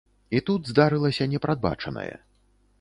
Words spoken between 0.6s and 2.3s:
здарылася непрадбачанае.